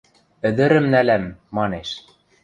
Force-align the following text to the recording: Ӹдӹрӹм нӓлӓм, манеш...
Ӹдӹрӹм 0.47 0.85
нӓлӓм, 0.93 1.25
манеш... 1.55 1.89